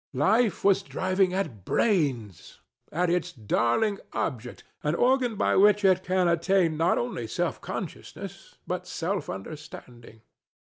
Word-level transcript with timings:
Life 0.17 0.63
was 0.63 0.81
driving 0.81 1.31
at 1.31 1.63
brains 1.63 2.59
at 2.91 3.11
its 3.11 3.31
darling 3.31 3.99
object: 4.13 4.63
an 4.81 4.95
organ 4.95 5.35
by 5.35 5.55
which 5.57 5.85
it 5.85 6.01
can 6.03 6.27
attain 6.27 6.75
not 6.75 6.97
only 6.97 7.27
self 7.27 7.61
consciousness 7.61 8.55
but 8.65 8.87
self 8.87 9.29
understanding. 9.29 10.21